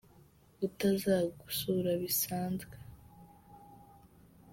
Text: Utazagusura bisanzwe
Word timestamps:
Utazagusura 0.65 1.91
bisanzwe 2.01 2.75